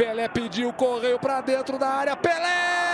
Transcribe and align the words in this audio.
Pelé 0.00 0.30
pediu, 0.30 0.72
correu 0.72 1.18
para 1.18 1.42
dentro 1.42 1.76
da 1.76 1.88
área. 1.88 2.16
Pelé! 2.16 2.89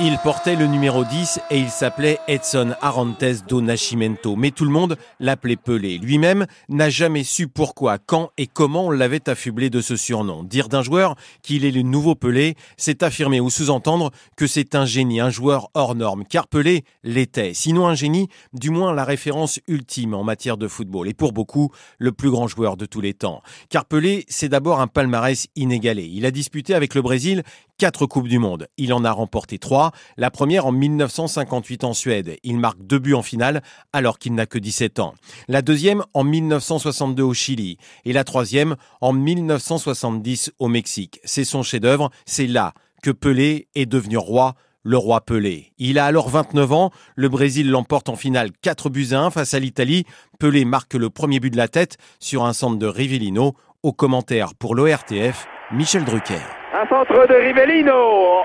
Il 0.00 0.16
portait 0.18 0.54
le 0.54 0.68
numéro 0.68 1.04
10 1.04 1.40
et 1.50 1.58
il 1.58 1.70
s'appelait 1.70 2.20
Edson 2.28 2.72
Arantes 2.80 3.44
do 3.48 3.60
Nascimento. 3.60 4.36
Mais 4.36 4.52
tout 4.52 4.64
le 4.64 4.70
monde 4.70 4.96
l'appelait 5.18 5.56
Pelé. 5.56 5.98
Lui-même 5.98 6.46
n'a 6.68 6.88
jamais 6.88 7.24
su 7.24 7.48
pourquoi, 7.48 7.98
quand 7.98 8.30
et 8.38 8.46
comment 8.46 8.86
on 8.86 8.90
l'avait 8.92 9.28
affublé 9.28 9.70
de 9.70 9.80
ce 9.80 9.96
surnom. 9.96 10.44
Dire 10.44 10.68
d'un 10.68 10.82
joueur 10.82 11.16
qu'il 11.42 11.64
est 11.64 11.72
le 11.72 11.82
nouveau 11.82 12.14
Pelé, 12.14 12.54
c'est 12.76 13.02
affirmer 13.02 13.40
ou 13.40 13.50
sous-entendre 13.50 14.12
que 14.36 14.46
c'est 14.46 14.76
un 14.76 14.86
génie, 14.86 15.18
un 15.18 15.30
joueur 15.30 15.68
hors 15.74 15.96
norme. 15.96 16.24
Car 16.24 16.46
Pelé 16.46 16.84
l'était. 17.02 17.52
Sinon 17.52 17.88
un 17.88 17.96
génie, 17.96 18.28
du 18.52 18.70
moins 18.70 18.94
la 18.94 19.04
référence 19.04 19.58
ultime 19.66 20.14
en 20.14 20.22
matière 20.22 20.58
de 20.58 20.68
football. 20.68 21.08
Et 21.08 21.14
pour 21.14 21.32
beaucoup, 21.32 21.72
le 21.98 22.12
plus 22.12 22.30
grand 22.30 22.46
joueur 22.46 22.76
de 22.76 22.86
tous 22.86 23.00
les 23.00 23.14
temps. 23.14 23.42
Car 23.68 23.84
Pelé, 23.84 24.24
c'est 24.28 24.48
d'abord 24.48 24.80
un 24.80 24.86
palmarès 24.86 25.48
inégalé. 25.56 26.04
Il 26.04 26.24
a 26.24 26.30
disputé 26.30 26.74
avec 26.76 26.94
le 26.94 27.02
Brésil 27.02 27.42
quatre 27.78 28.06
Coupes 28.06 28.28
du 28.28 28.38
Monde. 28.38 28.66
Il 28.76 28.92
en 28.92 29.04
a 29.04 29.12
remporté 29.12 29.58
trois. 29.58 29.92
La 30.16 30.30
première 30.30 30.66
en 30.66 30.72
1958 30.72 31.84
en 31.84 31.94
Suède. 31.94 32.36
Il 32.42 32.58
marque 32.58 32.82
deux 32.82 32.98
buts 32.98 33.14
en 33.14 33.22
finale 33.22 33.62
alors 33.92 34.18
qu'il 34.18 34.34
n'a 34.34 34.46
que 34.46 34.58
17 34.58 34.98
ans. 34.98 35.14
La 35.46 35.62
deuxième 35.62 36.04
en 36.12 36.24
1962 36.24 37.22
au 37.22 37.34
Chili. 37.34 37.78
Et 38.04 38.12
la 38.12 38.24
troisième 38.24 38.76
en 39.00 39.12
1970 39.12 40.52
au 40.58 40.68
Mexique. 40.68 41.20
C'est 41.24 41.44
son 41.44 41.62
chef-d'œuvre. 41.62 42.10
C'est 42.26 42.48
là 42.48 42.74
que 43.02 43.12
Pelé 43.12 43.68
est 43.74 43.86
devenu 43.86 44.18
roi 44.18 44.54
le 44.82 44.96
roi 44.96 45.20
Pelé. 45.20 45.72
Il 45.76 45.98
a 45.98 46.06
alors 46.06 46.30
29 46.30 46.72
ans, 46.72 46.90
le 47.14 47.28
Brésil 47.28 47.68
l'emporte 47.68 48.08
en 48.08 48.16
finale 48.16 48.50
4 48.62 48.88
buts 48.88 49.08
à 49.10 49.20
1 49.20 49.30
face 49.30 49.52
à 49.52 49.58
l'Italie. 49.58 50.04
Pelé 50.38 50.64
marque 50.64 50.94
le 50.94 51.10
premier 51.10 51.40
but 51.40 51.50
de 51.50 51.58
la 51.58 51.68
tête 51.68 51.98
sur 52.20 52.44
un 52.44 52.54
centre 52.54 52.78
de 52.78 52.86
Rivellino. 52.86 53.54
Au 53.82 53.92
commentaire 53.92 54.54
pour 54.54 54.74
l'ORTF, 54.74 55.46
Michel 55.72 56.04
Drucker. 56.04 56.57
Un 56.80 56.86
centre 56.86 57.26
de 57.26 57.34
Rivellino. 57.34 58.44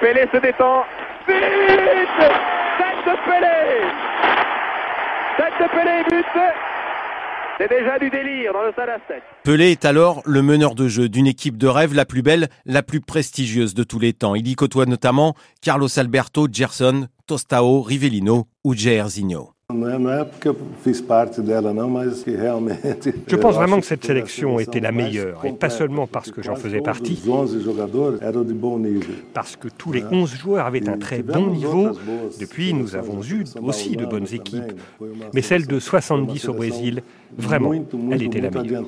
Pelé 0.00 0.28
se 0.32 0.38
détend. 0.38 0.84
Vite 1.26 1.38
Tête 2.78 3.04
de 3.06 3.16
Pelé 3.26 3.82
Tête 5.36 5.54
de 5.60 5.68
Pelé, 5.68 6.04
but 6.08 6.26
c'est 7.58 7.68
déjà 7.68 7.98
du 7.98 8.10
délire 8.10 8.52
dans 8.52 8.62
le 8.62 8.72
stade 8.72 8.88
Pelé 9.44 9.70
est 9.70 9.84
alors 9.84 10.22
le 10.24 10.42
meneur 10.42 10.74
de 10.74 10.88
jeu 10.88 11.08
d'une 11.08 11.26
équipe 11.26 11.58
de 11.58 11.68
rêve 11.68 11.94
la 11.94 12.04
plus 12.04 12.22
belle, 12.22 12.48
la 12.64 12.82
plus 12.82 13.00
prestigieuse 13.00 13.74
de 13.74 13.84
tous 13.84 13.98
les 13.98 14.14
temps. 14.14 14.34
Il 14.34 14.48
y 14.48 14.54
côtoie 14.54 14.86
notamment 14.86 15.34
Carlos 15.60 15.88
Alberto, 15.98 16.48
Gerson, 16.50 17.06
Tostao, 17.26 17.82
Rivellino 17.82 18.46
ou 18.64 18.74
Jairzinho. 18.74 19.50
Je 23.26 23.36
pense 23.36 23.54
vraiment 23.54 23.80
que 23.80 23.86
cette 23.86 24.04
sélection 24.04 24.58
était 24.58 24.80
la 24.80 24.92
meilleure, 24.92 25.44
et 25.44 25.52
pas 25.52 25.70
seulement 25.70 26.06
parce 26.06 26.30
que 26.30 26.42
j'en 26.42 26.56
faisais 26.56 26.80
partie, 26.80 27.20
parce 29.34 29.56
que 29.56 29.68
tous 29.68 29.92
les 29.92 30.04
11 30.10 30.34
joueurs 30.34 30.66
avaient 30.66 30.88
un 30.88 30.98
très 30.98 31.22
bon 31.22 31.48
niveau. 31.48 31.90
Depuis, 32.40 32.74
nous 32.74 32.96
avons 32.96 33.22
eu 33.22 33.44
aussi 33.62 33.96
de 33.96 34.06
bonnes 34.06 34.32
équipes, 34.32 34.72
mais 35.34 35.42
celle 35.42 35.66
de 35.66 35.78
70 35.78 36.48
au 36.48 36.54
Brésil, 36.54 37.02
vraiment, 37.36 37.72
elle 38.10 38.22
était 38.22 38.40
la 38.40 38.50
meilleure. 38.50 38.84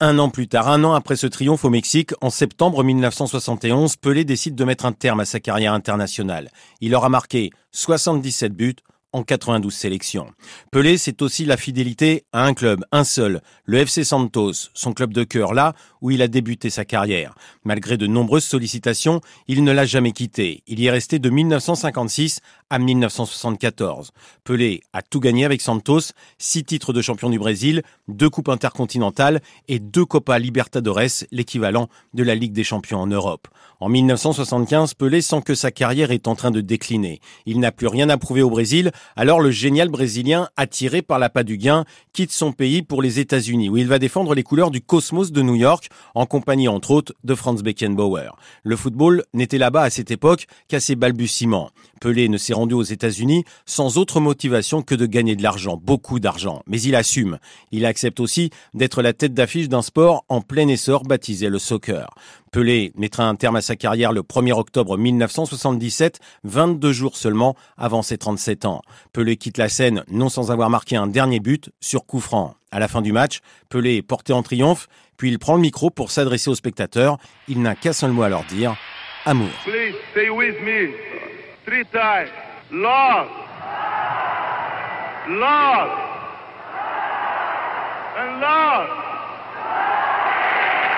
Un 0.00 0.18
an 0.18 0.30
plus 0.30 0.48
tard, 0.48 0.68
un 0.68 0.84
an 0.84 0.94
après 0.94 1.16
ce 1.16 1.26
triomphe 1.26 1.64
au 1.64 1.70
Mexique, 1.70 2.12
en 2.20 2.30
septembre 2.30 2.82
1971, 2.82 3.96
Pelé 3.96 4.24
décide 4.24 4.54
de 4.54 4.64
mettre 4.64 4.86
un 4.86 4.92
terme 4.92 5.20
à 5.20 5.24
sa 5.24 5.40
carrière 5.40 5.72
internationale. 5.72 6.50
Il 6.80 6.94
aura 6.94 7.08
marqué 7.08 7.50
77 7.74 8.54
buts 8.56 8.82
en 9.14 9.22
92 9.22 9.72
sélections. 9.72 10.26
Pelé, 10.72 10.98
c'est 10.98 11.22
aussi 11.22 11.44
la 11.44 11.56
fidélité 11.56 12.24
à 12.32 12.44
un 12.44 12.52
club, 12.52 12.84
un 12.90 13.04
seul, 13.04 13.40
le 13.64 13.78
FC 13.78 14.02
Santos, 14.02 14.52
son 14.74 14.92
club 14.92 15.14
de 15.14 15.22
cœur, 15.22 15.54
là 15.54 15.72
où 16.02 16.10
il 16.10 16.20
a 16.20 16.28
débuté 16.28 16.68
sa 16.68 16.84
carrière. 16.84 17.34
Malgré 17.62 17.96
de 17.96 18.08
nombreuses 18.08 18.44
sollicitations, 18.44 19.20
il 19.46 19.62
ne 19.62 19.70
l'a 19.70 19.86
jamais 19.86 20.10
quitté. 20.10 20.64
Il 20.66 20.80
y 20.80 20.86
est 20.86 20.90
resté 20.90 21.20
de 21.20 21.30
1956 21.30 22.40
à 22.70 22.80
1974. 22.80 24.10
Pelé 24.42 24.82
a 24.92 25.00
tout 25.02 25.20
gagné 25.20 25.44
avec 25.44 25.60
Santos, 25.60 26.12
six 26.38 26.64
titres 26.64 26.92
de 26.92 27.00
champion 27.00 27.30
du 27.30 27.38
Brésil, 27.38 27.82
deux 28.08 28.28
coupes 28.28 28.48
intercontinentales 28.48 29.40
et 29.68 29.78
deux 29.78 30.04
Copa 30.04 30.40
Libertadores, 30.40 31.24
l'équivalent 31.30 31.88
de 32.14 32.24
la 32.24 32.34
Ligue 32.34 32.52
des 32.52 32.64
champions 32.64 32.98
en 32.98 33.06
Europe. 33.06 33.46
En 33.80 33.88
1975, 33.88 34.94
Pelé 34.94 35.20
sent 35.20 35.42
que 35.44 35.54
sa 35.54 35.70
carrière 35.70 36.10
est 36.10 36.26
en 36.26 36.34
train 36.34 36.50
de 36.50 36.60
décliner. 36.60 37.20
Il 37.46 37.60
n'a 37.60 37.72
plus 37.72 37.86
rien 37.86 38.08
à 38.08 38.16
prouver 38.16 38.42
au 38.42 38.50
Brésil, 38.50 38.90
alors 39.16 39.40
le 39.40 39.50
génial 39.50 39.88
Brésilien, 39.88 40.48
attiré 40.56 41.02
par 41.02 41.18
l'appât 41.18 41.44
du 41.44 41.58
gain, 41.58 41.84
quitte 42.12 42.32
son 42.32 42.52
pays 42.52 42.82
pour 42.82 43.02
les 43.02 43.20
États-Unis, 43.20 43.68
où 43.68 43.76
il 43.76 43.86
va 43.86 43.98
défendre 43.98 44.34
les 44.34 44.42
couleurs 44.42 44.70
du 44.70 44.80
Cosmos 44.80 45.32
de 45.32 45.42
New 45.42 45.54
York, 45.54 45.88
en 46.14 46.26
compagnie 46.26 46.68
entre 46.68 46.90
autres 46.90 47.14
de 47.24 47.34
Franz 47.34 47.62
Beckenbauer. 47.62 48.30
Le 48.62 48.76
football 48.76 49.24
n'était 49.32 49.58
là-bas 49.58 49.82
à 49.82 49.90
cette 49.90 50.10
époque 50.10 50.46
qu'à 50.68 50.80
ses 50.80 50.96
balbutiements. 50.96 51.70
Pelé 52.00 52.28
ne 52.28 52.36
s'est 52.36 52.52
rendu 52.52 52.74
aux 52.74 52.82
États-Unis 52.82 53.44
sans 53.64 53.96
autre 53.98 54.20
motivation 54.20 54.82
que 54.82 54.94
de 54.94 55.06
gagner 55.06 55.36
de 55.36 55.42
l'argent, 55.42 55.80
beaucoup 55.82 56.20
d'argent. 56.20 56.62
Mais 56.66 56.80
il 56.82 56.94
assume. 56.94 57.38
Il 57.72 57.86
accepte 57.86 58.20
aussi 58.20 58.50
d'être 58.74 59.00
la 59.00 59.12
tête 59.12 59.32
d'affiche 59.32 59.68
d'un 59.68 59.82
sport 59.82 60.24
en 60.28 60.40
plein 60.40 60.68
essor 60.68 61.04
baptisé 61.04 61.48
le 61.48 61.58
soccer. 61.58 62.10
Pelé 62.54 62.92
mettra 62.94 63.24
un 63.24 63.34
terme 63.34 63.56
à 63.56 63.60
sa 63.60 63.74
carrière 63.74 64.12
le 64.12 64.20
1er 64.20 64.52
octobre 64.52 64.96
1977, 64.96 66.20
22 66.44 66.92
jours 66.92 67.16
seulement 67.16 67.56
avant 67.76 68.02
ses 68.02 68.16
37 68.16 68.64
ans. 68.64 68.80
Pelé 69.12 69.36
quitte 69.36 69.58
la 69.58 69.68
scène 69.68 70.04
non 70.06 70.28
sans 70.28 70.52
avoir 70.52 70.70
marqué 70.70 70.94
un 70.94 71.08
dernier 71.08 71.40
but 71.40 71.70
sur 71.80 72.06
coup 72.06 72.20
franc. 72.20 72.54
À 72.70 72.78
la 72.78 72.86
fin 72.86 73.02
du 73.02 73.10
match, 73.10 73.40
Pelé 73.70 73.96
est 73.96 74.02
porté 74.02 74.32
en 74.32 74.44
triomphe, 74.44 74.86
puis 75.16 75.30
il 75.30 75.40
prend 75.40 75.56
le 75.56 75.62
micro 75.62 75.90
pour 75.90 76.12
s'adresser 76.12 76.48
aux 76.48 76.54
spectateurs. 76.54 77.18
Il 77.48 77.60
n'a 77.60 77.74
qu'un 77.74 77.92
seul 77.92 78.12
mot 78.12 78.22
à 78.22 78.28
leur 78.28 78.44
dire, 78.44 78.76
amour. 79.24 79.48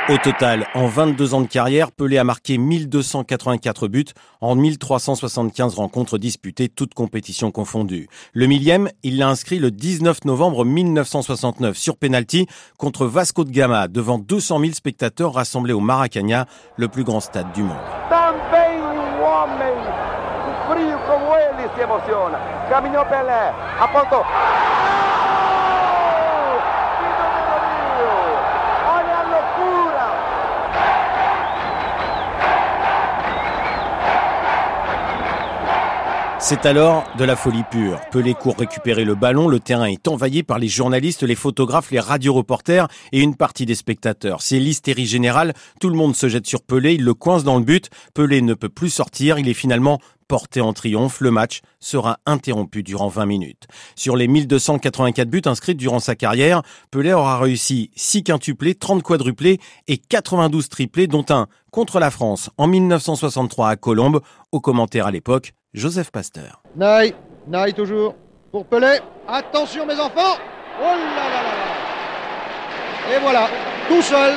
Au 0.09 0.19
total, 0.19 0.69
en 0.75 0.87
22 0.87 1.35
ans 1.35 1.41
de 1.41 1.49
carrière, 1.49 1.91
Pelé 1.91 2.17
a 2.17 2.23
marqué 2.23 2.59
1284 2.59 3.89
buts 3.89 4.05
en 4.41 4.55
1375 4.55 5.75
rencontres 5.75 6.17
disputées, 6.17 6.69
toutes 6.69 6.95
compétitions 6.95 7.51
confondues. 7.51 8.09
Le 8.33 8.47
millième, 8.47 8.89
il 9.03 9.19
l'a 9.19 9.29
inscrit 9.29 9.59
le 9.59 9.73
19 9.73 10.25
novembre 10.25 10.65
1969 10.65 11.77
sur 11.77 11.97
penalty 11.97 12.47
contre 12.79 13.07
Vasco 13.07 13.43
de 13.43 13.51
Gama 13.51 13.89
devant 13.89 14.21
200 14.21 14.61
000 14.61 14.73
spectateurs 14.75 15.35
rassemblés 15.35 15.73
au 15.73 15.81
Maracanã, 15.81 16.47
le 16.77 16.87
plus 16.87 17.03
grand 17.03 17.19
stade 17.19 17.53
du 17.53 17.65
monde. 17.65 17.77
C'est 36.49 36.65
alors 36.65 37.03
de 37.19 37.25
la 37.25 37.35
folie 37.35 37.65
pure. 37.73 38.01
Pelé 38.13 38.33
court 38.33 38.55
récupérer 38.57 39.05
le 39.05 39.17
ballon, 39.17 39.49
le 39.49 39.59
terrain 39.59 39.87
est 39.87 40.07
envahi 40.07 40.45
par 40.45 40.61
les 40.61 40.69
journalistes, 40.69 41.25
les 41.25 41.35
photographes, 41.35 41.91
les 41.91 41.99
radioreporters 41.99 42.87
et 43.11 43.21
une 43.21 43.35
partie 43.35 43.67
des 43.67 43.75
spectateurs. 43.75 44.43
C'est 44.43 44.61
l'hystérie 44.61 45.07
générale, 45.07 45.55
tout 45.81 45.89
le 45.89 45.97
monde 45.97 46.15
se 46.15 46.29
jette 46.29 46.47
sur 46.47 46.63
Pelé, 46.63 46.95
il 46.95 47.03
le 47.03 47.15
coince 47.15 47.43
dans 47.43 47.59
le 47.59 47.65
but, 47.65 47.91
Pelé 48.15 48.43
ne 48.43 48.55
peut 48.55 48.69
plus 48.69 48.91
sortir, 48.91 49.41
il 49.41 49.49
est 49.49 49.55
finalement 49.55 49.99
porté 50.29 50.61
en 50.61 50.73
triomphe, 50.73 51.21
le 51.21 51.33
match 51.33 51.63
sera 51.81 52.19
interrompu 52.27 52.85
durant 52.85 53.09
20 53.09 53.27
minutes. 53.27 53.67
Sur 53.97 54.15
les 54.15 54.29
1284 54.29 55.29
buts 55.29 55.43
inscrits 55.47 55.75
durant 55.75 55.99
sa 55.99 56.15
carrière, 56.15 56.63
Pelé 56.93 57.13
aura 57.13 57.41
réussi 57.41 57.91
6 57.97 58.23
quintuplés, 58.23 58.77
30 58.77 59.03
quadruplés 59.03 59.59
et 59.89 59.99
92 59.99 60.69
triplés, 60.69 61.09
dont 61.09 61.27
un 61.29 61.49
contre 61.73 61.99
la 61.99 62.13
France 62.13 62.51
en 62.57 62.69
1963 62.69 63.69
à 63.69 63.75
Colombes, 63.75 64.21
au 64.53 64.61
commentaire 64.61 65.09
à 65.09 65.11
l'époque 65.11 65.53
Joseph 65.77 66.11
Pasteur. 66.11 66.63
Naï, 66.75 67.15
Naï 67.47 67.75
toujours. 67.75 68.15
Pour 68.51 68.65
Pelé. 68.65 68.99
Attention 69.29 69.85
mes 69.85 70.01
enfants. 70.01 70.39
Oh 70.81 70.85
là 70.85 71.29
là 71.29 71.43
là. 71.43 73.15
Et 73.15 73.21
voilà, 73.21 73.47
tout 73.87 74.01
seul. 74.01 74.33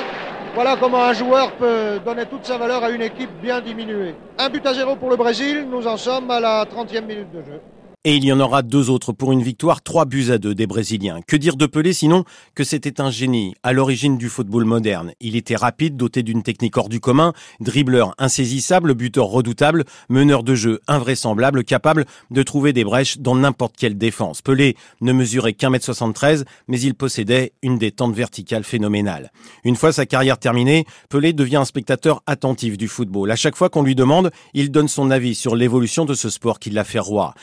Voilà 0.54 0.76
comment 0.78 1.06
un 1.06 1.14
joueur 1.14 1.54
peut 1.54 2.02
donner 2.04 2.26
toute 2.26 2.46
sa 2.46 2.58
valeur 2.58 2.84
à 2.84 2.90
une 2.90 3.02
équipe 3.02 3.30
bien 3.42 3.62
diminuée. 3.62 4.16
Un 4.38 4.50
but 4.50 4.66
à 4.66 4.74
zéro 4.74 4.98
pour 4.98 5.10
le 5.10 5.16
Brésil, 5.16 5.66
nous 5.70 5.88
en 5.88 5.96
sommes 5.96 6.30
à 6.30 6.42
la 6.42 6.66
30e 6.66 7.06
minute 7.06 7.32
de 7.32 7.42
jeu. 7.42 7.62
Et 8.06 8.16
il 8.16 8.24
y 8.24 8.32
en 8.32 8.40
aura 8.40 8.62
deux 8.62 8.90
autres 8.90 9.12
pour 9.12 9.34
une 9.34 9.44
victoire, 9.44 9.82
trois 9.82 10.06
buts 10.06 10.32
à 10.32 10.38
deux 10.38 10.56
des 10.56 10.68
Brésiliens. 10.68 11.20
Que 11.28 11.36
dire 11.36 11.58
de 11.58 11.66
Pelé 11.66 11.92
sinon 11.92 12.24
que 12.56 12.64
c'était 12.64 13.02
un 13.02 13.12
génie 13.12 13.56
à 13.62 13.74
l'origine 13.74 14.18
du 14.18 14.30
football 14.30 14.64
moderne. 14.64 15.12
Il 15.20 15.36
était 15.36 15.58
rapide, 15.58 15.98
doté 15.98 16.24
d'une 16.24 16.42
technique 16.42 16.78
hors 16.78 16.88
du 16.88 17.02
commun, 17.02 17.34
dribbleur 17.60 18.16
insaisissable, 18.18 18.94
buteur 18.94 19.26
redoutable, 19.26 19.84
meneur 20.08 20.44
de 20.44 20.56
jeu 20.56 20.80
invraisemblable, 20.88 21.66
capable 21.66 22.06
de 22.32 22.42
trouver 22.42 22.72
des 22.72 22.86
brèches 22.86 23.18
dans 23.18 23.36
n'importe 23.36 23.76
quelle 23.76 23.98
défense. 23.98 24.42
Pelé 24.42 24.78
ne 25.02 25.12
mesurait 25.12 25.52
qu'un 25.52 25.70
mètre 25.70 25.84
73, 25.84 26.46
mais 26.70 26.80
il 26.80 26.96
possédait 26.96 27.52
une 27.62 27.78
détente 27.78 28.16
verticale 28.16 28.64
phénoménale. 28.64 29.30
Une 29.66 29.76
fois 29.76 29.92
sa 29.92 30.06
carrière 30.06 30.38
terminée, 30.38 30.86
Pelé 31.10 31.34
devient 31.34 31.58
un 31.58 31.66
spectateur 31.66 32.24
attentif 32.28 32.78
du 32.78 32.88
football. 32.88 33.30
À 33.30 33.36
chaque 33.36 33.58
fois 33.58 33.68
qu'on 33.68 33.84
lui 33.84 33.96
demande, 33.96 34.32
il 34.54 34.72
donne 34.72 34.88
son 34.88 35.12
avis 35.12 35.36
sur 35.36 35.58
l'évolution 35.58 36.06
de 36.06 36.14
ce 36.14 36.30
sport 36.30 36.60
qui 36.60 36.70
l'a 36.70 36.86
fait 36.86 36.98
roi. 37.00 37.34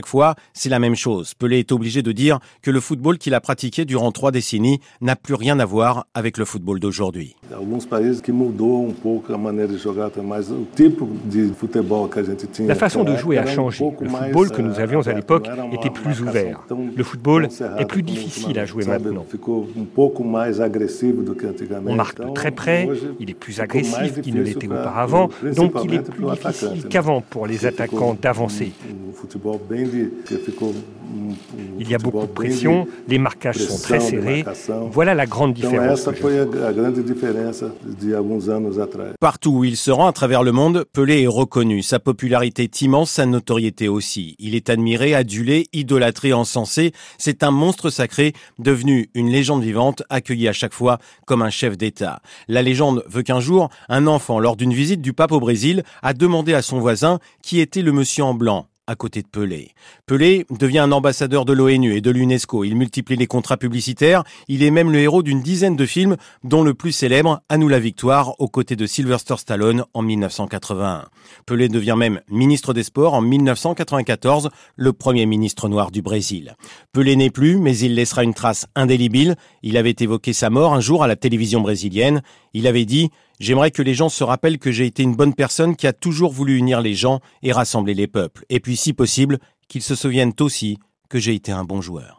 Chaque 0.00 0.06
fois, 0.06 0.34
c'est 0.54 0.70
la 0.70 0.78
même 0.78 0.94
chose. 0.94 1.34
Pelé 1.34 1.58
est 1.58 1.72
obligé 1.72 2.00
de 2.00 2.10
dire 2.10 2.38
que 2.62 2.70
le 2.70 2.80
football 2.80 3.18
qu'il 3.18 3.34
a 3.34 3.40
pratiqué 3.42 3.84
durant 3.84 4.12
trois 4.12 4.30
décennies 4.30 4.80
n'a 5.02 5.14
plus 5.14 5.34
rien 5.34 5.60
à 5.60 5.66
voir 5.66 6.06
avec 6.14 6.38
le 6.38 6.46
football 6.46 6.80
d'aujourd'hui. 6.80 7.36
La 12.66 12.74
façon 12.74 13.04
de 13.04 13.14
jouer 13.14 13.36
a 13.36 13.44
changé. 13.44 13.84
Le 14.00 14.08
football 14.08 14.50
que 14.50 14.62
nous 14.62 14.80
avions 14.80 15.06
à 15.06 15.12
l'époque 15.12 15.50
était 15.70 15.90
plus 15.90 16.22
ouvert. 16.22 16.62
Le 16.96 17.04
football 17.04 17.48
est 17.78 17.84
plus 17.84 18.02
difficile 18.02 18.58
à 18.58 18.64
jouer 18.64 18.86
maintenant. 18.86 19.26
On 21.86 21.94
marque 21.94 22.26
de 22.26 22.32
très 22.32 22.52
près, 22.52 22.88
il 23.18 23.28
est 23.28 23.34
plus 23.34 23.60
agressif 23.60 24.22
qu'il 24.22 24.34
ne 24.34 24.42
l'était 24.42 24.66
auparavant, 24.66 25.28
donc 25.54 25.72
il 25.84 25.92
est 25.92 26.10
plus 26.10 26.24
difficile 26.24 26.88
qu'avant 26.88 27.20
pour 27.20 27.46
les 27.46 27.66
attaquants 27.66 28.16
d'avancer. 28.18 28.72
Il 31.78 31.88
y 31.88 31.94
a 31.94 31.98
beaucoup 31.98 32.26
de 32.26 32.32
pression, 32.32 32.86
les 33.08 33.18
marquages 33.18 33.56
sont 33.56 33.82
très 33.82 34.00
serrés. 34.00 34.44
Voilà 34.92 35.14
la 35.14 35.26
grande 35.26 35.54
différence. 35.54 36.08
Partout 39.20 39.50
où 39.50 39.64
il 39.64 39.76
se 39.76 39.90
rend 39.90 40.06
à 40.06 40.12
travers 40.12 40.42
le 40.42 40.52
monde, 40.52 40.84
Pelé 40.92 41.22
est 41.22 41.26
reconnu. 41.26 41.82
Sa 41.82 41.98
popularité 41.98 42.64
est 42.64 42.82
immense, 42.82 43.10
sa 43.10 43.26
notoriété 43.26 43.88
aussi. 43.88 44.36
Il 44.38 44.54
est 44.54 44.70
admiré, 44.70 45.14
adulé, 45.14 45.66
idolâtré, 45.72 46.32
encensé. 46.32 46.92
C'est 47.18 47.42
un 47.42 47.50
monstre 47.50 47.90
sacré, 47.90 48.32
devenu 48.58 49.10
une 49.14 49.30
légende 49.30 49.62
vivante, 49.62 50.02
accueilli 50.10 50.48
à 50.48 50.52
chaque 50.52 50.74
fois 50.74 50.98
comme 51.26 51.42
un 51.42 51.50
chef 51.50 51.76
d'État. 51.76 52.20
La 52.48 52.62
légende 52.62 53.04
veut 53.08 53.22
qu'un 53.22 53.40
jour, 53.40 53.70
un 53.88 54.06
enfant, 54.06 54.38
lors 54.38 54.56
d'une 54.56 54.74
visite 54.74 55.00
du 55.00 55.12
pape 55.12 55.32
au 55.32 55.40
Brésil, 55.40 55.82
a 56.02 56.12
demandé 56.12 56.54
à 56.54 56.62
son 56.62 56.78
voisin 56.78 57.18
qui 57.42 57.60
était 57.60 57.82
le 57.82 57.92
monsieur 57.92 58.24
en 58.24 58.34
blanc 58.34 58.66
à 58.90 58.96
côté 58.96 59.22
de 59.22 59.28
Pelé. 59.28 59.70
Pelé 60.06 60.46
devient 60.50 60.80
un 60.80 60.90
ambassadeur 60.90 61.44
de 61.44 61.52
l'ONU 61.52 61.94
et 61.94 62.00
de 62.00 62.10
l'UNESCO. 62.10 62.64
Il 62.64 62.74
multiplie 62.74 63.14
les 63.14 63.28
contrats 63.28 63.56
publicitaires. 63.56 64.24
Il 64.48 64.64
est 64.64 64.72
même 64.72 64.90
le 64.90 64.98
héros 64.98 65.22
d'une 65.22 65.42
dizaine 65.42 65.76
de 65.76 65.86
films, 65.86 66.16
dont 66.42 66.64
le 66.64 66.74
plus 66.74 66.90
célèbre, 66.90 67.40
À 67.48 67.56
nous 67.56 67.68
la 67.68 67.78
victoire, 67.78 68.34
aux 68.40 68.48
côtés 68.48 68.74
de 68.74 68.86
Sylvester 68.86 69.36
Stallone 69.36 69.84
en 69.94 70.02
1981. 70.02 71.04
Pelé 71.46 71.68
devient 71.68 71.94
même 71.96 72.20
ministre 72.28 72.74
des 72.74 72.82
Sports 72.82 73.14
en 73.14 73.20
1994, 73.20 74.50
le 74.74 74.92
premier 74.92 75.24
ministre 75.24 75.68
noir 75.68 75.92
du 75.92 76.02
Brésil. 76.02 76.56
Pelé 76.92 77.14
n'est 77.14 77.30
plus, 77.30 77.58
mais 77.58 77.78
il 77.78 77.94
laissera 77.94 78.24
une 78.24 78.34
trace 78.34 78.66
indélébile. 78.74 79.36
Il 79.62 79.76
avait 79.76 79.94
évoqué 80.00 80.32
sa 80.32 80.50
mort 80.50 80.74
un 80.74 80.80
jour 80.80 81.04
à 81.04 81.06
la 81.06 81.14
télévision 81.14 81.60
brésilienne. 81.60 82.22
Il 82.54 82.66
avait 82.66 82.84
dit 82.84 83.10
J'aimerais 83.38 83.70
que 83.70 83.82
les 83.82 83.94
gens 83.94 84.08
se 84.08 84.24
rappellent 84.24 84.58
que 84.58 84.72
j'ai 84.72 84.86
été 84.86 85.02
une 85.02 85.16
bonne 85.16 85.34
personne 85.34 85.76
qui 85.76 85.86
a 85.86 85.92
toujours 85.92 86.32
voulu 86.32 86.56
unir 86.58 86.80
les 86.80 86.94
gens 86.94 87.20
et 87.42 87.52
rassembler 87.52 87.94
les 87.94 88.06
peuples. 88.06 88.44
Et 88.50 88.60
puis, 88.60 88.76
si 88.76 88.92
possible, 88.92 89.38
qu'ils 89.68 89.82
se 89.82 89.94
souviennent 89.94 90.34
aussi 90.40 90.78
que 91.08 91.18
j'ai 91.18 91.34
été 91.34 91.52
un 91.52 91.64
bon 91.64 91.80
joueur. 91.80 92.18